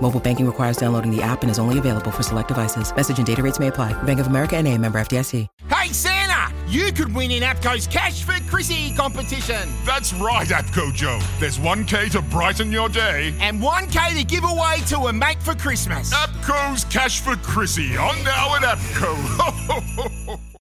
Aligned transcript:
Mobile 0.00 0.20
banking 0.20 0.46
requires 0.46 0.76
downloading 0.76 1.10
the 1.10 1.22
app 1.22 1.42
and 1.42 1.50
is 1.50 1.58
only 1.58 1.78
available 1.78 2.10
for 2.12 2.22
select 2.22 2.48
devices. 2.48 2.94
Message 2.94 3.18
and 3.18 3.26
data 3.26 3.42
rates 3.42 3.58
may 3.58 3.66
apply. 3.68 4.00
Bank 4.04 4.20
of 4.20 4.28
America 4.28 4.56
and 4.56 4.68
a 4.68 4.78
member 4.78 5.00
FDIC. 5.00 5.48
Hey, 5.68 5.92
Santa! 5.92 6.54
You 6.68 6.92
could 6.92 7.14
win 7.14 7.30
in 7.30 7.42
APCO's 7.42 7.86
Cash 7.86 8.24
for 8.24 8.34
Chrissy 8.50 8.92
competition. 8.94 9.68
That's 9.84 10.12
right, 10.14 10.48
APCO 10.48 10.92
Joe. 10.92 11.20
There's 11.38 11.58
1K 11.58 12.10
to 12.10 12.22
brighten 12.22 12.72
your 12.72 12.88
day. 12.88 13.34
And 13.40 13.60
1K 13.60 14.18
to 14.18 14.24
give 14.24 14.44
away 14.44 14.78
to 14.88 14.98
a 15.06 15.12
mate 15.12 15.42
for 15.42 15.54
Christmas. 15.54 16.12
APCO's 16.12 16.84
Cash 16.84 17.20
for 17.20 17.36
Chrissy 17.36 17.96
on 17.96 18.22
now 18.24 18.56
at 18.56 18.62
APCO. 18.62 20.12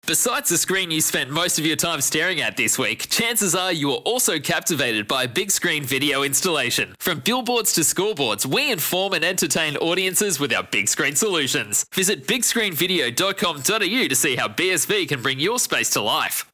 Besides 0.07 0.49
the 0.49 0.59
screen 0.59 0.91
you 0.91 1.01
spent 1.01 1.31
most 1.31 1.57
of 1.57 1.65
your 1.65 1.77
time 1.77 1.99
staring 1.99 2.39
at 2.39 2.55
this 2.57 2.77
week, 2.77 3.09
chances 3.09 3.55
are 3.55 3.73
you 3.73 3.87
were 3.87 4.03
also 4.05 4.37
captivated 4.37 5.07
by 5.07 5.23
a 5.23 5.27
big 5.27 5.49
screen 5.49 5.83
video 5.83 6.21
installation. 6.21 6.95
From 6.99 7.21
billboards 7.21 7.73
to 7.73 7.81
scoreboards, 7.81 8.45
we 8.45 8.71
inform 8.71 9.13
and 9.13 9.25
entertain 9.25 9.77
audiences 9.77 10.39
with 10.39 10.53
our 10.53 10.61
big 10.61 10.89
screen 10.89 11.15
solutions. 11.15 11.87
Visit 11.91 12.27
bigscreenvideo.com.au 12.27 14.07
to 14.07 14.15
see 14.15 14.35
how 14.35 14.47
BSV 14.47 15.09
can 15.09 15.23
bring 15.23 15.39
your 15.39 15.57
space 15.57 15.89
to 15.91 16.01
life. 16.01 16.45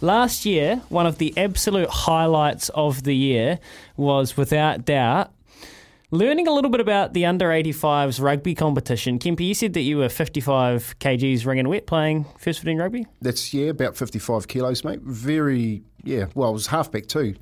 Last 0.00 0.46
year, 0.46 0.76
one 0.88 1.06
of 1.06 1.18
the 1.18 1.36
absolute 1.36 1.90
highlights 1.90 2.68
of 2.68 3.02
the 3.02 3.16
year 3.16 3.58
was 3.96 4.36
without 4.36 4.84
doubt 4.84 5.32
learning 6.14 6.48
a 6.48 6.52
little 6.52 6.70
bit 6.70 6.80
about 6.80 7.12
the 7.12 7.26
under 7.26 7.48
85s 7.48 8.20
rugby 8.20 8.54
competition. 8.54 9.18
Kempi, 9.18 9.46
you 9.46 9.54
said 9.54 9.74
that 9.74 9.82
you 9.82 9.98
were 9.98 10.08
55 10.08 10.98
kgs 10.98 11.44
ring 11.44 11.58
and 11.58 11.68
wet 11.68 11.86
playing 11.86 12.24
first 12.38 12.60
15 12.60 12.78
rugby? 12.78 13.06
That's, 13.20 13.52
yeah, 13.52 13.66
about 13.66 13.96
55 13.96 14.48
kilos, 14.48 14.84
mate. 14.84 15.00
Very, 15.00 15.82
yeah, 16.02 16.26
well, 16.34 16.50
it 16.50 16.54
was 16.54 16.68
halfback 16.68 17.06
too. 17.06 17.34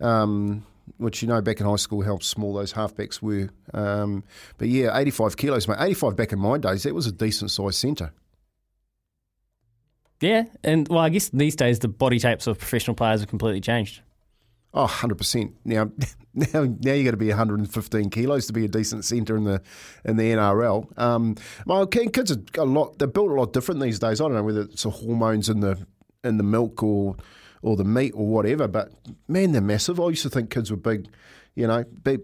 Um, 0.00 0.64
which 0.96 1.22
you 1.22 1.28
know 1.28 1.40
back 1.40 1.60
in 1.60 1.66
high 1.66 1.76
school 1.76 2.02
how 2.02 2.18
small 2.18 2.54
those 2.54 2.72
halfbacks 2.72 3.22
were. 3.22 3.48
Um, 3.72 4.24
but 4.58 4.68
yeah, 4.68 4.96
85 4.96 5.36
kilos, 5.36 5.68
mate. 5.68 5.78
85 5.78 6.16
back 6.16 6.32
in 6.32 6.38
my 6.38 6.58
days, 6.58 6.82
that 6.82 6.94
was 6.94 7.06
a 7.06 7.12
decent 7.12 7.50
sized 7.50 7.76
centre. 7.76 8.12
Yeah, 10.20 10.44
and 10.62 10.86
well, 10.88 10.98
I 10.98 11.08
guess 11.08 11.30
these 11.30 11.56
days 11.56 11.78
the 11.78 11.88
body 11.88 12.18
types 12.18 12.46
of 12.46 12.58
professional 12.58 12.94
players 12.94 13.20
have 13.20 13.28
completely 13.28 13.60
changed. 13.60 14.02
Oh, 14.72 14.86
100%. 14.86 15.52
Now, 15.64 15.90
now, 16.34 16.64
now 16.80 16.92
you 16.92 17.04
got 17.04 17.10
to 17.10 17.16
be 17.16 17.28
115 17.28 18.10
kilos 18.10 18.46
to 18.46 18.52
be 18.52 18.64
a 18.64 18.68
decent 18.68 19.04
centre 19.04 19.36
in 19.36 19.44
the 19.44 19.62
in 20.04 20.16
the 20.16 20.24
NRL. 20.24 20.98
Um, 20.98 21.36
my 21.66 21.84
kids 21.86 22.30
are 22.30 22.42
a 22.56 22.64
lot. 22.64 22.98
They're 22.98 23.08
built 23.08 23.30
a 23.30 23.34
lot 23.34 23.52
different 23.52 23.80
these 23.80 23.98
days. 23.98 24.20
I 24.20 24.24
don't 24.24 24.34
know 24.34 24.42
whether 24.42 24.62
it's 24.62 24.84
the 24.84 24.90
hormones 24.90 25.48
in 25.48 25.60
the 25.60 25.84
in 26.22 26.36
the 26.36 26.44
milk 26.44 26.82
or 26.82 27.16
or 27.62 27.76
the 27.76 27.84
meat 27.84 28.12
or 28.14 28.26
whatever. 28.26 28.68
But 28.68 28.92
man, 29.28 29.52
they're 29.52 29.60
massive. 29.60 30.00
I 30.00 30.08
used 30.08 30.22
to 30.22 30.30
think 30.30 30.50
kids 30.50 30.70
were 30.70 30.76
big. 30.76 31.08
You 31.56 31.66
know, 31.66 31.84
big, 32.02 32.20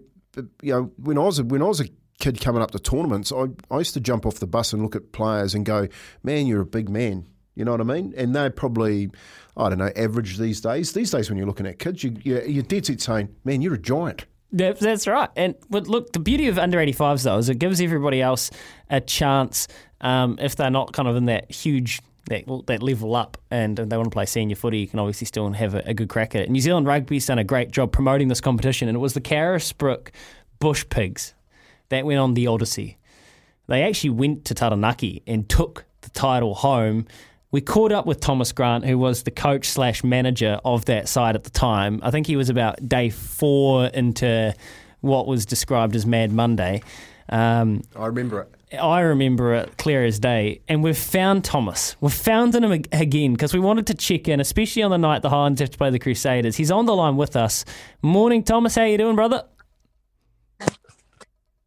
you 0.61 0.73
know, 0.73 0.91
when 0.97 1.17
I 1.17 1.23
was 1.23 1.41
when 1.41 1.61
I 1.61 1.65
was 1.65 1.81
a 1.81 1.89
kid 2.19 2.39
coming 2.39 2.61
up 2.61 2.71
to 2.71 2.79
tournaments, 2.79 3.31
I 3.31 3.47
I 3.69 3.79
used 3.79 3.93
to 3.95 3.99
jump 3.99 4.25
off 4.25 4.35
the 4.35 4.47
bus 4.47 4.71
and 4.71 4.81
look 4.81 4.95
at 4.95 5.11
players 5.11 5.53
and 5.53 5.65
go, 5.65 5.87
"Man, 6.23 6.47
you're 6.47 6.61
a 6.61 6.65
big 6.65 6.87
man." 6.89 7.25
You 7.57 7.65
know 7.65 7.71
what 7.71 7.81
I 7.81 7.85
mean? 7.85 8.13
And 8.15 8.35
they're 8.35 8.51
probably, 8.51 9.09
I 9.57 9.69
don't 9.69 9.79
know, 9.79 9.91
average 9.95 10.37
these 10.37 10.61
days. 10.61 10.93
These 10.93 11.09
days, 11.09 11.29
when 11.29 11.37
you're 11.37 11.47
looking 11.47 11.65
at 11.65 11.79
kids, 11.79 12.03
you, 12.03 12.15
you're, 12.23 12.45
you're 12.45 12.63
dead 12.63 12.85
set 12.85 13.01
saying, 13.01 13.35
man, 13.43 13.61
you're 13.61 13.73
a 13.73 13.79
giant. 13.79 14.25
That's 14.51 15.07
right. 15.07 15.29
And 15.35 15.55
but 15.69 15.87
look, 15.87 16.13
the 16.13 16.19
beauty 16.19 16.47
of 16.47 16.57
under 16.57 16.77
85s 16.77 17.23
though 17.23 17.37
is 17.37 17.49
it 17.49 17.59
gives 17.59 17.81
everybody 17.81 18.21
else 18.21 18.49
a 18.89 19.01
chance 19.01 19.67
um, 19.99 20.37
if 20.39 20.55
they're 20.55 20.69
not 20.69 20.93
kind 20.93 21.07
of 21.07 21.17
in 21.17 21.25
that 21.25 21.51
huge 21.51 21.99
that, 22.29 22.45
that 22.67 22.81
level 22.81 23.15
up 23.15 23.37
and 23.51 23.77
they 23.77 23.97
want 23.97 24.05
to 24.05 24.13
play 24.13 24.25
senior 24.25 24.55
footy, 24.55 24.77
you 24.79 24.87
can 24.87 24.99
obviously 24.99 25.25
still 25.25 25.51
have 25.51 25.73
a, 25.73 25.81
a 25.85 25.93
good 25.93 26.07
crack 26.07 26.35
at 26.35 26.43
it. 26.43 26.49
New 26.49 26.61
Zealand 26.61 26.87
Rugby's 26.87 27.25
done 27.25 27.39
a 27.39 27.43
great 27.43 27.71
job 27.71 27.91
promoting 27.91 28.27
this 28.27 28.41
competition, 28.41 28.87
and 28.87 28.95
it 28.95 28.99
was 28.99 29.13
the 29.13 29.21
Carisbrook 29.21 30.11
Bush 30.59 30.85
Pigs 30.89 31.33
that 31.89 32.05
went 32.05 32.19
on 32.19 32.33
the 32.33 32.47
Odyssey. 32.47 32.97
They 33.67 33.83
actually 33.83 34.11
went 34.11 34.45
to 34.45 34.53
Taranaki 34.53 35.23
and 35.27 35.47
took 35.49 35.85
the 36.01 36.09
title 36.09 36.55
home 36.55 37.05
we 37.51 37.61
caught 37.61 37.91
up 37.91 38.05
with 38.05 38.19
Thomas 38.19 38.51
Grant, 38.51 38.85
who 38.85 38.97
was 38.97 39.23
the 39.23 39.31
coach 39.31 39.67
slash 39.69 40.03
manager 40.03 40.59
of 40.65 40.85
that 40.85 41.07
side 41.07 41.35
at 41.35 41.43
the 41.43 41.49
time. 41.49 41.99
I 42.03 42.11
think 42.11 42.27
he 42.27 42.35
was 42.35 42.49
about 42.49 42.87
day 42.87 43.09
four 43.09 43.87
into 43.87 44.53
what 45.01 45.27
was 45.27 45.45
described 45.45 45.95
as 45.95 46.05
Mad 46.05 46.31
Monday. 46.31 46.81
Um, 47.29 47.83
I 47.95 48.07
remember 48.07 48.41
it. 48.41 48.53
I 48.77 48.99
remember 48.99 49.53
it 49.53 49.77
clear 49.77 50.03
as 50.03 50.19
day. 50.19 50.61
And 50.67 50.83
we've 50.83 50.97
found 50.97 51.45
Thomas. 51.45 51.95
We've 52.01 52.13
found 52.13 52.53
him 52.53 52.69
again 52.69 53.31
because 53.31 53.53
we 53.53 53.61
wanted 53.61 53.87
to 53.87 53.93
check 53.93 54.27
in, 54.27 54.41
especially 54.41 54.83
on 54.83 54.91
the 54.91 54.97
night 54.97 55.21
the 55.21 55.29
Highlanders 55.29 55.61
have 55.61 55.71
to 55.71 55.77
play 55.77 55.89
the 55.89 55.99
Crusaders. 55.99 56.57
He's 56.57 56.71
on 56.71 56.85
the 56.85 56.95
line 56.95 57.15
with 57.15 57.37
us. 57.37 57.63
Morning, 58.01 58.43
Thomas. 58.43 58.75
How 58.75 58.83
you 58.83 58.97
doing, 58.97 59.15
brother? 59.15 59.45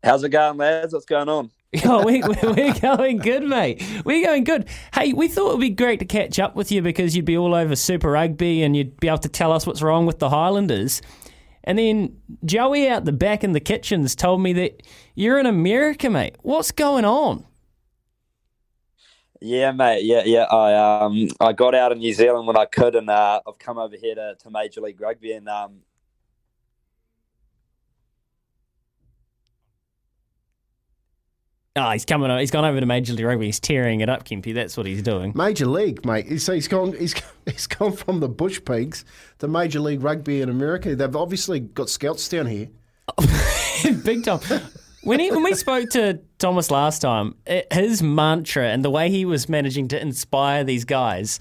How's 0.05 0.25
it 0.25 0.29
going, 0.31 0.59
lads? 0.59 0.93
What's 0.93 1.07
going 1.07 1.29
on? 1.29 1.51
oh, 1.85 2.05
we, 2.05 2.21
we're 2.21 2.75
going 2.81 3.19
good, 3.19 3.45
mate. 3.45 3.81
We're 4.05 4.27
going 4.27 4.43
good. 4.43 4.69
Hey, 4.93 5.13
we 5.13 5.29
thought 5.29 5.51
it 5.51 5.53
would 5.53 5.61
be 5.61 5.71
great 5.71 6.01
to 6.01 6.05
catch 6.05 6.41
up 6.41 6.57
with 6.57 6.73
you 6.73 6.83
because 6.83 7.15
you'd 7.15 7.25
be 7.25 7.37
all 7.37 7.55
over 7.55 7.77
Super 7.77 8.11
Rugby 8.11 8.65
and 8.65 8.77
you'd 8.77 8.99
be 8.99 9.07
able 9.07 9.19
to 9.19 9.29
tell 9.29 9.53
us 9.53 9.69
what's 9.69 9.81
wrong 9.81 10.05
with 10.05 10.19
the 10.19 10.31
Highlanders. 10.31 11.01
And 11.63 11.79
then 11.79 12.17
Joey 12.45 12.89
out 12.89 13.05
the 13.05 13.13
back 13.13 13.45
in 13.45 13.53
the 13.53 13.61
kitchens 13.61 14.17
told 14.17 14.41
me 14.41 14.53
that 14.55 14.83
you're 15.15 15.39
in 15.39 15.47
America, 15.47 16.11
mate. 16.11 16.37
What's 16.43 16.73
going 16.73 17.05
on? 17.05 17.47
Yeah, 19.41 19.71
mate. 19.71 20.05
Yeah, 20.05 20.23
yeah. 20.25 20.45
I 20.45 21.05
um 21.05 21.29
I 21.41 21.53
got 21.53 21.75
out 21.75 21.93
of 21.93 21.99
New 21.99 22.13
Zealand 22.13 22.47
when 22.47 22.57
I 22.59 22.67
could, 22.67 22.95
and 22.95 23.09
uh, 23.09 23.41
I've 23.47 23.59
come 23.59 23.79
over 23.79 23.97
here 23.97 24.15
to, 24.15 24.35
to 24.39 24.51
Major 24.51 24.81
League 24.81 25.01
Rugby, 25.01 25.33
and 25.33 25.49
um 25.49 25.79
Oh, 31.77 31.91
he's 31.91 32.05
coming. 32.05 32.37
He's 32.39 32.51
gone 32.51 32.65
over 32.65 32.81
to 32.81 32.87
Major 32.87 33.13
League 33.13 33.25
Rugby. 33.25 33.47
He's 33.47 33.61
tearing 33.61 34.01
it 34.01 34.09
up, 34.09 34.25
Kimpy. 34.25 34.53
That's 34.53 34.77
what 34.77 34.87
he's 34.87 35.03
doing. 35.03 35.33
Major 35.37 35.67
League, 35.67 36.05
mate. 36.05 36.27
He's, 36.27 36.47
he's 36.47 36.67
gone. 36.67 36.95
He's 36.95 37.15
he's 37.47 37.69
gone 37.69 37.93
from 37.93 38.19
the 38.19 38.29
Bush 38.29 38.61
Pigs 38.65 39.05
to 39.39 39.47
Major 39.47 39.79
League 39.79 40.03
Rugby 40.03 40.43
in 40.43 40.49
America. 40.49 40.97
They've 40.97 41.15
obviously 41.15 41.61
got 41.61 41.89
scouts 41.89 42.29
down 42.29 42.47
here. 42.47 42.69
Big 44.05 44.25
time. 44.25 44.41
When, 45.03 45.19
he, 45.19 45.31
when 45.31 45.43
we 45.43 45.55
spoke 45.55 45.91
to 45.91 46.21
Thomas 46.39 46.71
last 46.71 47.01
time, 47.01 47.37
it, 47.47 47.73
his 47.73 48.03
mantra 48.03 48.69
and 48.69 48.85
the 48.85 48.91
way 48.91 49.09
he 49.09 49.25
was 49.25 49.49
managing 49.49 49.89
to 49.89 50.01
inspire 50.01 50.63
these 50.63 50.85
guys, 50.85 51.39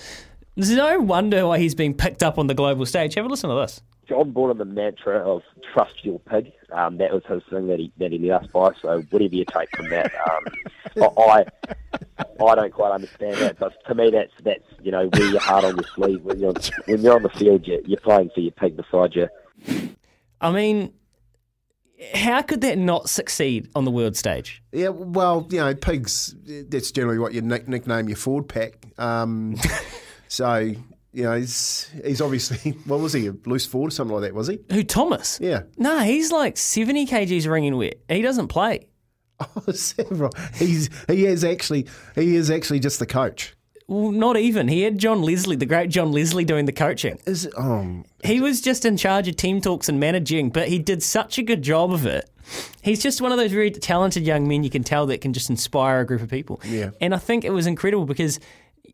there's 0.56 0.71
no 0.71 1.00
wonder 1.00 1.45
why 1.48 1.57
he's 1.59 1.75
being 1.75 1.94
picked 1.94 2.24
up 2.24 2.38
on 2.38 2.48
the 2.48 2.53
global 2.53 2.86
stage. 2.86 3.15
Have 3.15 3.25
a 3.25 3.27
listen 3.27 3.50
to 3.50 3.56
this. 3.56 3.81
John 4.09 4.31
brought 4.31 4.50
in 4.50 4.57
the 4.57 4.65
mantra 4.65 5.19
of 5.19 5.44
trust 5.71 6.03
your 6.03 6.19
pig. 6.19 6.51
Um, 6.71 6.97
that 6.97 7.13
was 7.13 7.23
his 7.29 7.44
thing 7.50 7.67
that 7.67 7.77
he 7.77 7.91
that 7.97 8.11
he 8.11 8.17
led 8.17 8.44
us 8.44 8.47
by. 8.47 8.71
So 8.81 9.01
whatever 9.11 9.35
you 9.35 9.45
take 9.45 9.69
from 9.77 9.89
that, 9.89 10.11
um, 10.27 11.11
I 11.17 11.45
I 12.44 12.56
don't 12.56 12.73
quite 12.73 12.91
understand 12.91 13.35
that. 13.38 13.59
But 13.59 13.73
to 13.88 13.95
me, 13.95 14.09
that's 14.09 14.33
that's 14.44 14.63
you 14.81 14.91
know 14.91 15.09
wear 15.13 15.29
your 15.29 15.39
heart 15.39 15.63
on 15.63 15.75
your 15.75 15.85
sleeve 15.95 16.23
when 16.23 16.39
you're 16.39 16.53
when 16.85 17.01
you're 17.01 17.15
on 17.15 17.23
the 17.23 17.29
field. 17.29 17.67
You're, 17.67 17.81
you're 17.81 18.00
playing 18.00 18.31
for 18.33 18.39
your 18.39 18.51
pig 18.51 18.75
beside 18.75 19.15
you. 19.15 19.29
I 20.41 20.51
mean, 20.51 20.94
how 22.15 22.41
could 22.41 22.62
that 22.62 22.77
not 22.77 23.09
succeed 23.09 23.69
on 23.75 23.85
the 23.85 23.91
world 23.91 24.15
stage? 24.17 24.63
Yeah, 24.71 24.89
well, 24.89 25.47
you 25.51 25.59
know, 25.59 25.75
pigs. 25.75 26.35
That's 26.45 26.91
generally 26.91 27.19
what 27.19 27.33
you 27.33 27.41
nick, 27.41 27.67
nickname 27.67 28.07
your 28.07 28.17
forward 28.17 28.47
pack. 28.47 28.85
Um, 28.97 29.55
so 30.27 30.73
you 31.19 31.25
know, 31.25 31.36
he's 31.38 31.92
he's 32.06 32.21
obviously 32.21 32.71
what 32.86 33.00
was 33.00 33.13
he 33.13 33.27
a 33.27 33.33
loose 33.45 33.66
forward 33.66 33.89
or 33.89 33.92
something 33.92 34.16
like 34.16 34.24
that? 34.24 34.33
Was 34.33 34.48
he? 34.48 34.60
Who 34.71 34.83
Thomas? 34.83 35.38
Yeah. 35.42 35.63
No, 35.77 36.00
he's 36.00 36.31
like 36.31 36.56
seventy 36.57 37.06
kgs 37.06 37.50
ringing 37.50 37.75
wet. 37.75 37.95
He 38.07 38.21
doesn't 38.21 38.48
play. 38.48 38.88
Oh, 39.56 39.71
several. 39.71 40.31
He's 40.56 40.89
he 41.07 41.25
is 41.25 41.45
actually 41.45 41.88
he 42.16 42.36
is 42.36 42.51
actually 42.51 42.80
just 42.81 43.00
the 43.00 43.06
coach. 43.06 43.56
Well, 43.88 44.12
not 44.12 44.38
even. 44.38 44.68
He 44.68 44.81
had 44.81 44.98
John 44.98 45.21
Leslie, 45.21 45.56
the 45.56 45.66
great 45.66 45.89
John 45.89 46.12
Leslie, 46.12 46.44
doing 46.44 46.66
the 46.66 46.74
coaching. 46.74 47.19
Is 47.25 47.50
um, 47.57 48.04
He 48.24 48.42
was 48.42 48.62
just 48.62 48.86
in 48.86 48.98
charge 48.98 49.27
of 49.30 49.38
team 49.38 49.62
talks 49.62 49.88
and 49.88 50.00
managing, 50.00 50.50
but 50.50 50.68
he 50.68 50.77
did 50.77 51.01
such 51.01 51.38
a 51.38 51.42
good 51.42 51.62
job 51.62 51.92
of 51.94 52.06
it. 52.06 52.30
He's 52.81 53.01
just 53.01 53.22
one 53.22 53.31
of 53.31 53.38
those 53.38 53.51
very 53.51 53.72
talented 53.72 54.24
young 54.27 54.48
men 54.48 54.63
you 54.63 54.69
can 54.69 54.83
tell 54.83 55.06
that 55.07 55.22
can 55.22 55.33
just 55.33 55.50
inspire 55.50 56.01
a 56.01 56.06
group 56.06 56.22
of 56.22 56.30
people. 56.30 56.60
Yeah. 56.65 56.92
And 57.01 57.15
I 57.15 57.18
think 57.18 57.45
it 57.45 57.51
was 57.51 57.65
incredible 57.65 58.06
because, 58.06 58.39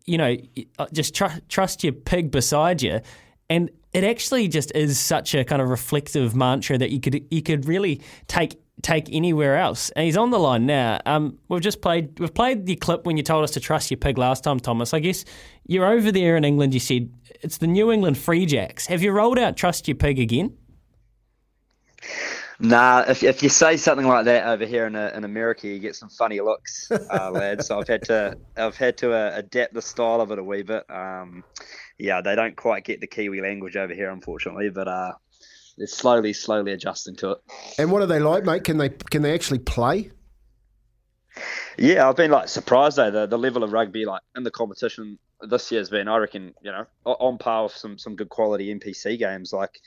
you 0.06 0.18
know, 0.18 0.38
uh, 0.80 0.88
just 0.94 1.16
tr- 1.16 1.40
trust 1.50 1.84
your 1.84 1.94
pig 1.94 2.32
beside 2.32 2.82
you. 2.82 3.02
And 3.50 3.70
it 3.94 4.04
actually 4.04 4.48
just 4.48 4.72
is 4.76 5.00
such 5.00 5.36
a 5.36 5.44
kind 5.44 5.62
of 5.62 5.70
reflective 5.70 6.36
mantra 6.36 6.78
that 6.78 6.92
you 6.92 7.00
could 7.00 7.26
you 7.32 7.42
could 7.42 7.66
really 7.66 8.02
take 8.28 8.60
take 8.82 9.08
anywhere 9.12 9.58
else. 9.58 9.90
And 9.92 10.06
he's 10.06 10.18
on 10.18 10.32
the 10.32 10.40
line 10.40 10.66
now. 10.66 11.00
Um, 11.06 11.38
we've 11.48 11.62
just 11.62 11.82
played 11.82 12.20
we've 12.20 12.34
played 12.34 12.66
the 12.66 12.76
clip 12.76 13.06
when 13.06 13.18
you 13.18 13.24
told 13.24 13.44
us 13.44 13.52
to 13.52 13.60
trust 13.60 13.90
your 13.90 13.98
pig 13.98 14.18
last 14.18 14.44
time, 14.44 14.60
Thomas. 14.60 14.94
I 14.94 15.00
guess 15.00 15.26
you're 15.66 15.86
over 15.86 16.12
there 16.12 16.36
in 16.36 16.44
England. 16.44 16.74
You 16.74 16.80
said 16.80 17.10
it's 17.42 17.58
the 17.58 17.68
New 17.68 17.92
England 17.92 18.18
Free 18.18 18.46
Jacks. 18.46 18.88
Have 18.88 19.02
you 19.02 19.12
rolled 19.12 19.40
out 19.40 19.56
trust 19.56 19.88
your 19.88 19.96
pig 19.96 20.20
again? 20.20 20.58
Nah, 22.60 23.04
if, 23.08 23.24
if 23.24 23.44
you 23.44 23.50
say 23.50 23.76
something 23.78 24.08
like 24.08 24.26
that 24.26 24.48
over 24.48 24.66
here 24.66 24.88
in, 24.88 24.96
uh, 24.96 25.12
in 25.14 25.24
America, 25.26 25.68
you 25.68 25.80
get 25.80 25.96
some 25.96 26.10
funny 26.10 26.40
looks, 26.40 26.90
uh, 26.90 27.30
lad. 27.34 27.64
So 27.64 27.80
I've 27.80 27.88
had 27.88 28.04
to 28.04 28.38
I've 28.56 28.78
had 28.78 28.98
to 29.00 29.14
uh, 29.14 29.32
adapt 29.36 29.74
the 29.74 29.82
style 29.82 30.22
of 30.22 30.32
it 30.32 30.40
a 30.40 30.44
wee 30.44 30.64
bit. 30.64 30.90
Um, 30.90 31.44
yeah, 31.98 32.22
they 32.22 32.36
don't 32.36 32.56
quite 32.56 32.86
get 32.86 33.02
the 33.02 33.08
Kiwi 33.08 33.42
language 33.42 33.76
over 33.76 33.94
here, 33.94 34.10
unfortunately, 34.10 34.70
but 34.70 34.88
uh, 34.88 35.14
they're 35.78 35.88
slowly, 35.88 36.32
slowly 36.34 36.72
adjusting 36.72 37.16
to 37.18 37.32
it. 37.32 37.38
and 37.78 37.92
what 37.92 38.02
are 38.02 38.08
they 38.08 38.20
like, 38.20 38.46
mate? 38.46 38.64
Can 38.64 38.78
they 38.78 38.90
can 38.90 39.22
they 39.22 39.34
actually 39.34 39.60
play? 39.60 40.12
Yeah, 41.78 42.08
I've 42.08 42.16
been 42.16 42.32
like 42.32 42.48
surprised 42.48 42.96
though 42.98 43.12
the, 43.12 43.26
the 43.26 43.38
level 43.38 43.64
of 43.64 43.74
rugby 43.74 44.06
like 44.06 44.22
in 44.38 44.44
the 44.44 44.52
competition 44.52 45.20
this 45.42 45.70
year 45.70 45.82
has 45.82 45.90
been 45.90 46.08
I 46.08 46.16
reckon 46.16 46.54
you 46.62 46.72
know 46.72 46.86
on 47.04 47.38
par 47.38 47.64
with 47.64 47.74
some 47.74 47.98
some 47.98 48.16
good 48.16 48.30
quality 48.30 48.74
NPC 48.74 49.20
games 49.20 49.52
like. 49.52 49.82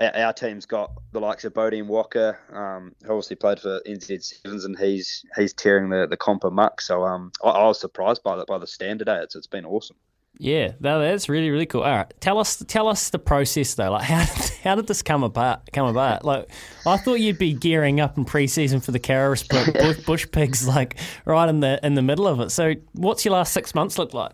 Our, 0.00 0.32
team's 0.32 0.64
got 0.64 0.92
the 1.12 1.20
likes 1.20 1.44
of 1.44 1.52
Bodie 1.52 1.82
Walker, 1.82 2.38
um, 2.52 2.94
who 3.04 3.12
obviously 3.12 3.36
played 3.36 3.60
for 3.60 3.80
NZ 3.86 4.22
Sevens, 4.24 4.64
and 4.64 4.78
he's 4.78 5.24
he's 5.36 5.52
tearing 5.52 5.90
the 5.90 6.06
the 6.06 6.16
comp 6.16 6.42
muck. 6.50 6.80
So 6.80 7.04
um, 7.04 7.32
I, 7.44 7.50
I 7.50 7.66
was 7.66 7.78
surprised 7.78 8.22
by 8.22 8.36
that 8.36 8.46
by 8.46 8.58
the 8.58 8.66
stand 8.66 9.00
today. 9.00 9.18
It's 9.22 9.36
it's 9.36 9.46
been 9.46 9.66
awesome. 9.66 9.96
Yeah, 10.38 10.72
that's 10.80 11.28
really 11.28 11.50
really 11.50 11.66
cool. 11.66 11.82
All 11.82 11.94
right, 11.94 12.12
tell 12.20 12.38
us 12.38 12.64
tell 12.66 12.88
us 12.88 13.10
the 13.10 13.18
process 13.18 13.74
though. 13.74 13.90
Like 13.90 14.02
how 14.04 14.24
did, 14.24 14.50
how 14.64 14.74
did 14.74 14.86
this 14.86 15.02
come 15.02 15.22
about? 15.22 15.70
Come 15.72 15.86
about? 15.86 16.24
Like 16.24 16.48
I 16.86 16.96
thought 16.96 17.20
you'd 17.20 17.38
be 17.38 17.52
gearing 17.52 18.00
up 18.00 18.16
in 18.16 18.24
pre-season 18.24 18.80
for 18.80 18.92
the 18.92 18.98
Carolus 18.98 19.42
bush, 19.48 19.98
bush 20.06 20.26
pigs, 20.32 20.66
like 20.66 20.96
right 21.26 21.48
in 21.48 21.60
the 21.60 21.78
in 21.84 21.94
the 21.94 22.02
middle 22.02 22.26
of 22.26 22.40
it. 22.40 22.50
So 22.50 22.74
what's 22.92 23.24
your 23.26 23.32
last 23.32 23.52
six 23.52 23.74
months 23.74 23.98
look 23.98 24.14
like? 24.14 24.32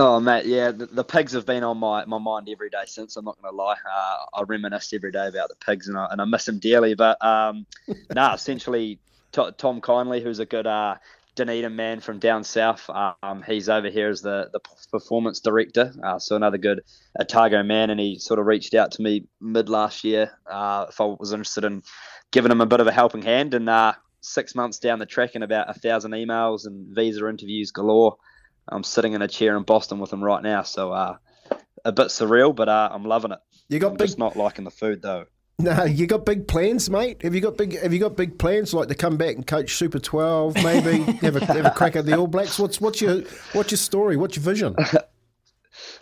Oh, 0.00 0.20
mate, 0.20 0.46
yeah, 0.46 0.70
the, 0.70 0.86
the 0.86 1.02
pigs 1.02 1.32
have 1.32 1.44
been 1.44 1.64
on 1.64 1.78
my, 1.78 2.04
my 2.04 2.18
mind 2.18 2.48
every 2.48 2.70
day 2.70 2.84
since. 2.86 3.16
I'm 3.16 3.24
not 3.24 3.36
going 3.42 3.52
to 3.52 3.56
lie. 3.56 3.74
Uh, 3.74 4.16
I 4.32 4.42
reminisce 4.46 4.92
every 4.92 5.10
day 5.10 5.26
about 5.26 5.48
the 5.48 5.56
pigs, 5.56 5.88
and 5.88 5.98
I, 5.98 6.06
and 6.12 6.20
I 6.20 6.24
miss 6.24 6.44
them 6.44 6.60
dearly. 6.60 6.94
But 6.94 7.22
um, 7.24 7.66
nah, 8.14 8.32
essentially, 8.32 9.00
Tom 9.32 9.80
Kindly, 9.80 10.22
who's 10.22 10.38
a 10.38 10.46
good 10.46 10.68
uh, 10.68 10.94
Dunedin 11.34 11.74
man 11.74 11.98
from 11.98 12.20
down 12.20 12.44
south, 12.44 12.88
um, 12.88 13.42
he's 13.44 13.68
over 13.68 13.90
here 13.90 14.08
as 14.08 14.22
the, 14.22 14.48
the 14.52 14.60
performance 14.92 15.40
director. 15.40 15.92
Uh, 16.00 16.20
so 16.20 16.36
another 16.36 16.58
good 16.58 16.82
Otago 17.18 17.64
man, 17.64 17.90
and 17.90 17.98
he 17.98 18.20
sort 18.20 18.38
of 18.38 18.46
reached 18.46 18.74
out 18.74 18.92
to 18.92 19.02
me 19.02 19.26
mid 19.40 19.68
last 19.68 20.04
year 20.04 20.30
uh, 20.48 20.86
if 20.88 21.00
I 21.00 21.06
was 21.18 21.32
interested 21.32 21.64
in 21.64 21.82
giving 22.30 22.52
him 22.52 22.60
a 22.60 22.66
bit 22.66 22.78
of 22.78 22.86
a 22.86 22.92
helping 22.92 23.22
hand. 23.22 23.52
And 23.52 23.68
uh, 23.68 23.94
six 24.20 24.54
months 24.54 24.78
down 24.78 25.00
the 25.00 25.06
track, 25.06 25.32
and 25.34 25.42
about 25.42 25.68
a 25.68 25.74
thousand 25.74 26.12
emails 26.12 26.66
and 26.66 26.86
visa 26.94 27.28
interviews 27.28 27.72
galore. 27.72 28.16
I'm 28.70 28.84
sitting 28.84 29.12
in 29.12 29.22
a 29.22 29.28
chair 29.28 29.56
in 29.56 29.62
Boston 29.62 29.98
with 29.98 30.12
him 30.12 30.22
right 30.22 30.42
now, 30.42 30.62
so 30.62 30.92
uh, 30.92 31.16
a 31.84 31.92
bit 31.92 32.08
surreal, 32.08 32.54
but 32.54 32.68
uh, 32.68 32.88
I'm 32.92 33.04
loving 33.04 33.32
it. 33.32 33.38
You 33.68 33.78
got 33.78 33.92
I'm 33.92 33.96
big 33.96 34.08
just 34.08 34.18
not 34.18 34.36
liking 34.36 34.64
the 34.64 34.70
food 34.70 35.02
though. 35.02 35.26
No, 35.60 35.84
you 35.84 36.06
got 36.06 36.24
big 36.24 36.46
plans, 36.46 36.88
mate. 36.88 37.22
Have 37.22 37.34
you 37.34 37.40
got 37.40 37.56
big? 37.56 37.80
Have 37.80 37.92
you 37.92 37.98
got 37.98 38.16
big 38.16 38.38
plans 38.38 38.72
like 38.72 38.88
to 38.88 38.94
come 38.94 39.16
back 39.16 39.34
and 39.34 39.46
coach 39.46 39.74
Super 39.74 39.98
Twelve? 39.98 40.54
Maybe 40.54 41.02
have 41.20 41.36
a 41.36 41.44
have 41.44 41.66
a 41.66 41.70
crack 41.70 41.96
at 41.96 42.06
the 42.06 42.16
All 42.16 42.28
Blacks. 42.28 42.58
What's 42.58 42.80
what's 42.80 43.00
your 43.00 43.22
what's 43.52 43.72
your 43.72 43.78
story? 43.78 44.16
What's 44.16 44.36
your 44.36 44.44
vision? 44.44 44.76